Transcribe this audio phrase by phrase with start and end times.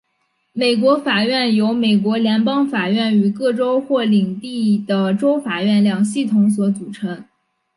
[0.53, 7.23] 美国法院由美国联邦法院与各州或领地的州法院两系统所组成。